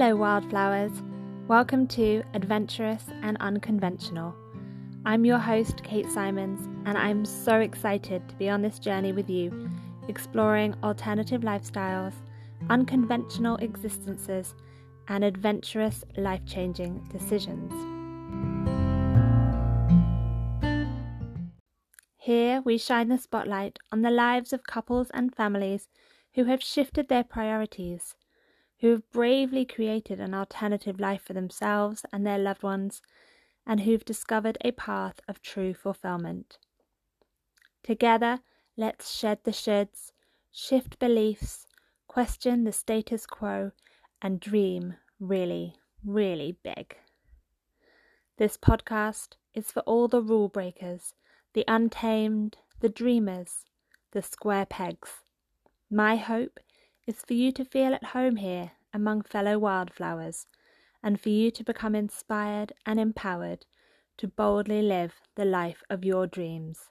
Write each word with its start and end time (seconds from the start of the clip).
Hello, 0.00 0.14
wildflowers. 0.14 0.92
Welcome 1.48 1.88
to 1.88 2.22
Adventurous 2.32 3.02
and 3.22 3.36
Unconventional. 3.40 4.32
I'm 5.04 5.24
your 5.24 5.38
host, 5.38 5.82
Kate 5.82 6.08
Symonds, 6.08 6.68
and 6.86 6.96
I'm 6.96 7.24
so 7.24 7.58
excited 7.58 8.28
to 8.28 8.36
be 8.36 8.48
on 8.48 8.62
this 8.62 8.78
journey 8.78 9.10
with 9.10 9.28
you, 9.28 9.68
exploring 10.06 10.76
alternative 10.84 11.40
lifestyles, 11.40 12.12
unconventional 12.70 13.56
existences, 13.56 14.54
and 15.08 15.24
adventurous, 15.24 16.04
life 16.16 16.46
changing 16.46 17.02
decisions. 17.10 17.72
Here 22.18 22.62
we 22.64 22.78
shine 22.78 23.08
the 23.08 23.18
spotlight 23.18 23.80
on 23.90 24.02
the 24.02 24.12
lives 24.12 24.52
of 24.52 24.62
couples 24.62 25.10
and 25.12 25.34
families 25.34 25.88
who 26.34 26.44
have 26.44 26.62
shifted 26.62 27.08
their 27.08 27.24
priorities, 27.24 28.14
who 28.80 28.90
have 28.90 29.10
bravely 29.10 29.64
created 29.64 30.20
an 30.20 30.34
alternative 30.34 31.00
life 31.00 31.22
for 31.22 31.32
themselves 31.32 32.04
and 32.12 32.26
their 32.26 32.38
loved 32.38 32.62
ones, 32.62 33.02
and 33.66 33.80
who've 33.80 34.04
discovered 34.04 34.56
a 34.62 34.70
path 34.72 35.20
of 35.28 35.42
true 35.42 35.74
fulfillment. 35.74 36.58
Together, 37.82 38.40
let's 38.76 39.10
shed 39.10 39.38
the 39.44 39.50
shoulds, 39.50 40.12
shift 40.52 40.98
beliefs, 40.98 41.66
question 42.06 42.64
the 42.64 42.72
status 42.72 43.26
quo, 43.26 43.72
and 44.22 44.40
dream 44.40 44.94
really, 45.20 45.74
really 46.04 46.56
big. 46.62 46.96
This 48.36 48.56
podcast 48.56 49.34
is 49.54 49.72
for 49.72 49.80
all 49.80 50.06
the 50.06 50.22
rule 50.22 50.48
breakers, 50.48 51.14
the 51.54 51.64
untamed, 51.66 52.56
the 52.80 52.88
dreamers, 52.88 53.64
the 54.12 54.22
square 54.22 54.66
pegs. 54.66 55.10
My 55.90 56.16
hope 56.16 56.60
is 57.08 57.22
for 57.26 57.32
you 57.32 57.50
to 57.50 57.64
feel 57.64 57.94
at 57.94 58.04
home 58.04 58.36
here 58.36 58.72
among 58.92 59.22
fellow 59.22 59.58
wildflowers 59.58 60.46
and 61.02 61.18
for 61.18 61.30
you 61.30 61.50
to 61.50 61.64
become 61.64 61.94
inspired 61.94 62.72
and 62.84 63.00
empowered 63.00 63.64
to 64.18 64.28
boldly 64.28 64.82
live 64.82 65.14
the 65.34 65.44
life 65.44 65.82
of 65.88 66.04
your 66.04 66.26
dreams 66.26 66.90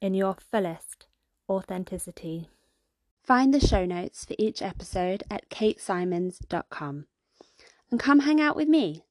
in 0.00 0.12
your 0.12 0.34
fullest 0.50 1.06
authenticity. 1.48 2.48
Find 3.22 3.54
the 3.54 3.60
show 3.64 3.84
notes 3.84 4.24
for 4.24 4.34
each 4.38 4.60
episode 4.60 5.22
at 5.30 5.48
katesymonds.com 5.50 7.06
and 7.90 8.00
come 8.00 8.20
hang 8.20 8.40
out 8.40 8.56
with 8.56 8.68
me. 8.68 9.04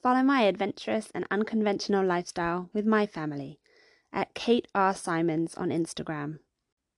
Follow 0.00 0.22
my 0.22 0.42
adventurous 0.42 1.10
and 1.12 1.26
unconventional 1.30 2.06
lifestyle 2.06 2.70
with 2.72 2.86
my 2.86 3.04
family 3.04 3.58
at 4.12 4.34
Kate 4.34 4.68
R. 4.74 4.94
Symonds 4.94 5.54
on 5.56 5.70
Instagram. 5.70 6.38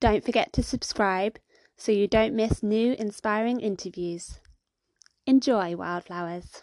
Don't 0.01 0.25
forget 0.25 0.53
to 0.53 0.63
subscribe 0.63 1.39
so 1.77 1.93
you 1.93 2.07
don't 2.07 2.35
miss 2.35 2.63
new 2.63 2.95
inspiring 2.99 3.61
interviews. 3.61 4.41
Enjoy, 5.27 5.77
wildflowers. 5.77 6.63